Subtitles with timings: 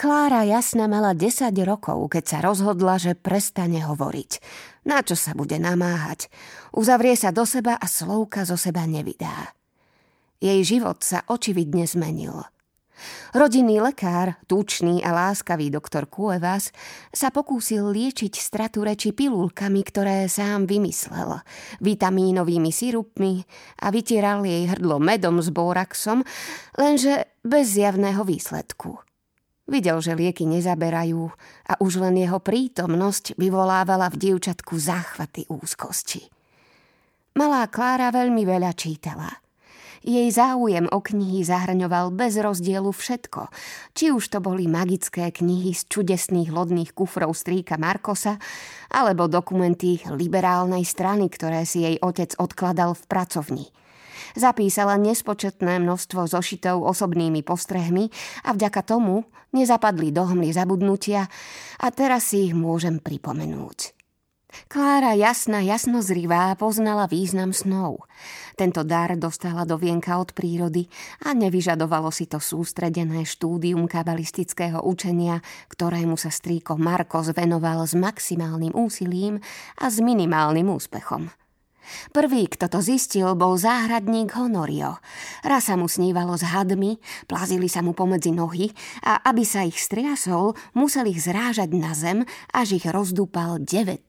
[0.00, 4.40] Klára jasná mala 10 rokov, keď sa rozhodla, že prestane hovoriť.
[4.88, 6.32] Na čo sa bude namáhať?
[6.72, 9.52] Uzavrie sa do seba a slovka zo seba nevydá.
[10.40, 12.32] Jej život sa očividne zmenil.
[13.36, 16.72] Rodinný lekár, tučný a láskavý doktor Kuevas,
[17.12, 21.44] sa pokúsil liečiť stratu reči pilulkami, ktoré sám vymyslel,
[21.84, 23.44] vitamínovými sirupmi
[23.84, 26.24] a vytieral jej hrdlo medom s boraxom,
[26.80, 29.09] lenže bez zjavného výsledku.
[29.70, 31.30] Videl, že lieky nezaberajú
[31.70, 36.26] a už len jeho prítomnosť vyvolávala v dievčatku záchvaty úzkosti.
[37.38, 39.30] Malá Klára veľmi veľa čítala–
[40.00, 43.52] jej záujem o knihy zahrňoval bez rozdielu všetko.
[43.92, 48.40] Či už to boli magické knihy z čudesných lodných kufrov strýka Markosa,
[48.88, 53.66] alebo dokumenty liberálnej strany, ktoré si jej otec odkladal v pracovni.
[54.38, 58.10] Zapísala nespočetné množstvo zošitov osobnými postrehmi
[58.46, 61.26] a vďaka tomu nezapadli do hmly zabudnutia
[61.80, 64.00] a teraz si ich môžem pripomenúť.
[64.66, 68.02] Klára jasná, jasnozrivá poznala význam snov.
[68.58, 70.90] Tento dar dostala do vienka od prírody
[71.22, 75.38] a nevyžadovalo si to sústredené štúdium kabalistického učenia,
[75.70, 79.38] ktorému sa strýko Markos venoval s maximálnym úsilím
[79.78, 81.30] a s minimálnym úspechom.
[82.14, 84.98] Prvý, kto to zistil, bol záhradník Honorio.
[85.42, 88.70] Raz sa mu snívalo s hadmi, plazili sa mu pomedzi nohy
[89.02, 92.22] a aby sa ich striasol, musel ich zrážať na zem,
[92.54, 94.06] až ich rozdúpal 19.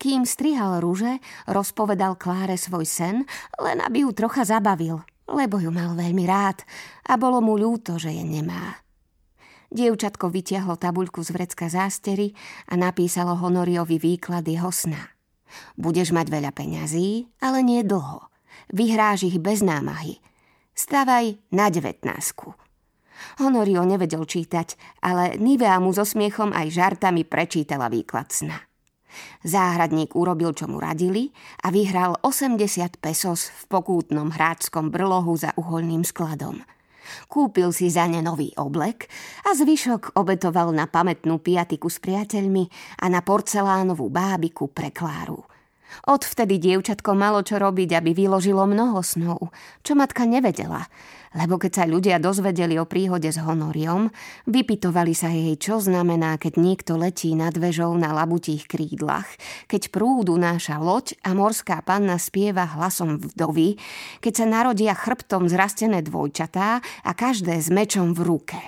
[0.00, 1.20] Kým strihal rúže,
[1.50, 3.16] rozpovedal Kláre svoj sen,
[3.60, 6.64] len aby ju trocha zabavil, lebo ju mal veľmi rád
[7.08, 8.80] a bolo mu ľúto, že je nemá.
[9.74, 12.30] Dievčatko vytiahlo tabuľku z vrecka zástery
[12.70, 15.13] a napísalo Honoriovi výklad jeho sna.
[15.78, 18.26] Budeš mať veľa peňazí, ale nie dlho.
[18.72, 20.18] Vyhráš ich bez námahy.
[20.74, 22.02] Stavaj na 19.
[23.38, 28.58] Honorio nevedel čítať, ale Nivea mu so smiechom aj žartami prečítala výklad sna.
[29.46, 31.30] Záhradník urobil, čo mu radili
[31.62, 36.58] a vyhral 80 pesos v pokútnom hráčskom brlohu za uholným skladom–
[37.30, 39.06] Kúpil si za ne nový oblek
[39.46, 42.64] a zvyšok obetoval na pamätnú piatiku s priateľmi
[43.00, 45.53] a na porcelánovú bábiku pre Kláru.
[46.04, 49.54] Odvtedy dievčatko malo čo robiť, aby vyložilo mnoho snov,
[49.86, 50.84] čo matka nevedela,
[51.34, 54.10] lebo keď sa ľudia dozvedeli o príhode s Honoriom,
[54.46, 59.26] vypitovali sa jej, čo znamená, keď niekto letí nad vežou na labutých krídlach,
[59.66, 63.80] keď prúdu náša loď a morská panna spieva hlasom vdovy,
[64.22, 68.60] keď sa narodia chrbtom zrastené dvojčatá a každé s mečom v ruke.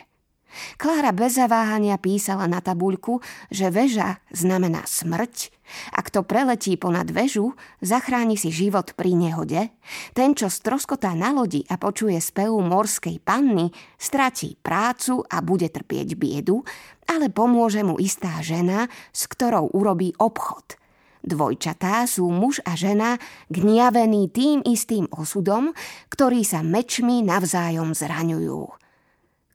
[0.80, 3.20] Klára bez zaváhania písala na tabuľku,
[3.52, 5.52] že väža znamená smrť
[5.94, 9.74] a kto preletí ponad väžu, zachráni si život pri nehode.
[10.14, 16.14] Ten, čo stroskotá na lodi a počuje spevu morskej panny, stratí prácu a bude trpieť
[16.14, 16.62] biedu,
[17.10, 20.78] ale pomôže mu istá žena, s ktorou urobí obchod–
[21.26, 23.18] Dvojčatá sú muž a žena
[23.50, 25.74] gniavení tým istým osudom,
[26.06, 28.85] ktorí sa mečmi navzájom zraňujú.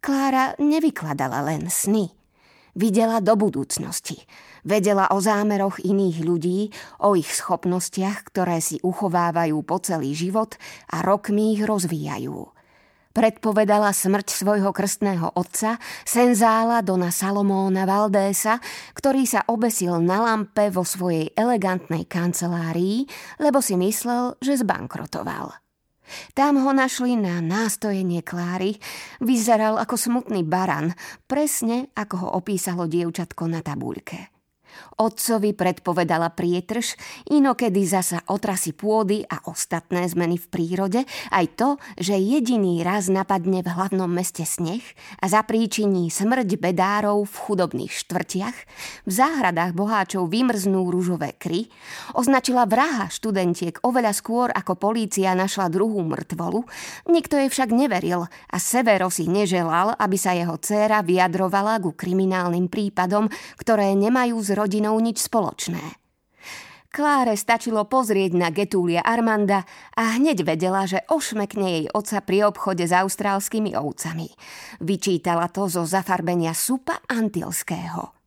[0.01, 2.09] Klára nevykladala len sny.
[2.73, 4.17] Videla do budúcnosti.
[4.65, 6.73] Vedela o zámeroch iných ľudí,
[7.05, 10.57] o ich schopnostiach, ktoré si uchovávajú po celý život
[10.89, 12.33] a rokmi ich rozvíjajú.
[13.13, 18.57] Predpovedala smrť svojho krstného otca, senzála Dona Salomóna Valdésa,
[18.97, 23.05] ktorý sa obesil na lampe vo svojej elegantnej kancelárii,
[23.37, 25.70] lebo si myslel, že zbankrotoval.
[26.33, 28.81] Tam ho našli na nástojenie Kláry.
[29.21, 30.97] Vyzeral ako smutný baran,
[31.29, 34.40] presne ako ho opísalo dievčatko na tabuľke.
[35.01, 36.93] Otcovi predpovedala prietrž,
[37.33, 41.01] inokedy zasa otrasy pôdy a ostatné zmeny v prírode,
[41.33, 44.83] aj to, že jediný raz napadne v hlavnom meste sneh
[45.17, 48.57] a zapríčiní smrť bedárov v chudobných štvrtiach,
[49.07, 51.67] v záhradách boháčov vymrznú rúžové kry,
[52.13, 56.61] označila vraha študentiek oveľa skôr ako polícia našla druhú mŕtvolu,
[57.09, 62.69] nikto jej však neveril a Severo si neželal, aby sa jeho dcéra vyjadrovala ku kriminálnym
[62.69, 65.81] prípadom, ktoré nemajú z rodinou nič spoločné.
[66.91, 69.63] Kláre stačilo pozrieť na Getúlia Armanda
[69.95, 74.27] a hneď vedela, že ošmekne jej oca pri obchode s austrálskymi ovcami.
[74.83, 78.20] Vyčítala to zo zafarbenia supa antilského.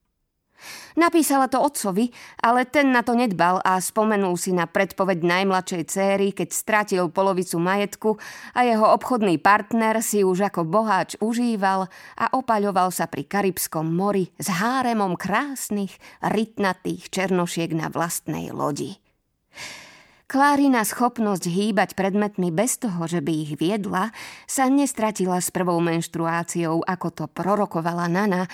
[0.95, 6.31] Napísala to otcovi, ale ten na to nedbal a spomenul si na predpoveď najmladšej céry,
[6.31, 8.15] keď stratil polovicu majetku
[8.55, 14.31] a jeho obchodný partner si už ako boháč užíval a opaľoval sa pri Karibskom mori
[14.39, 19.03] s háremom krásnych, rytnatých černošiek na vlastnej lodi.
[20.31, 24.15] Klárina schopnosť hýbať predmetmi bez toho, že by ich viedla,
[24.47, 28.47] sa nestratila s prvou menštruáciou, ako to prorokovala Nana,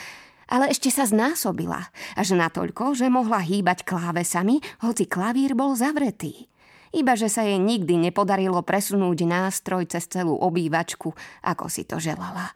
[0.50, 1.88] ale ešte sa znásobila,
[2.19, 6.50] až natoľko, že mohla hýbať klávesami, hoci klavír bol zavretý.
[6.91, 11.14] Iba že sa jej nikdy nepodarilo presunúť nástroj cez celú obývačku,
[11.47, 12.50] ako si to želala.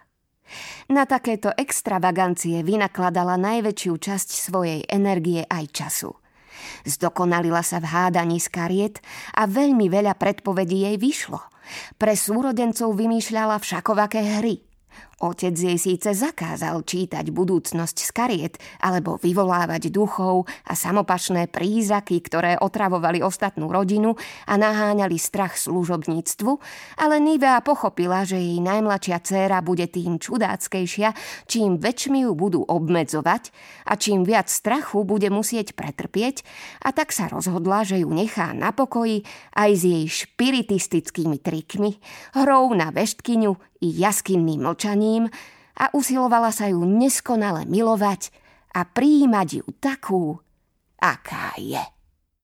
[0.90, 6.12] Na takéto extravagancie vynakladala najväčšiu časť svojej energie aj času–
[6.84, 8.96] Zdokonalila sa v hádaní z kariet
[9.36, 11.40] a veľmi veľa predpovedí jej vyšlo.
[11.96, 14.60] Pre súrodencov vymýšľala všakovaké hry–
[15.22, 22.58] Otec jej síce zakázal čítať budúcnosť z kariet alebo vyvolávať duchov a samopašné prízaky, ktoré
[22.58, 24.18] otravovali ostatnú rodinu
[24.50, 26.50] a naháňali strach služobníctvu,
[26.98, 31.14] ale Nivea pochopila, že jej najmladšia dcéra bude tým čudáckejšia,
[31.46, 33.54] čím väčšmi ju budú obmedzovať
[33.86, 36.42] a čím viac strachu bude musieť pretrpieť
[36.82, 39.22] a tak sa rozhodla, že ju nechá na pokoji
[39.54, 42.02] aj s jej špiritistickými trikmi,
[42.34, 43.52] hrou na veštkyňu
[43.84, 45.03] i jaskinným mlčaním
[45.74, 48.30] a usilovala sa ju neskonale milovať
[48.74, 50.24] a prijímať ju takú,
[50.98, 51.93] aká je.